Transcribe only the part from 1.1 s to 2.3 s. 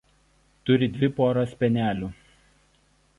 poras spenelių.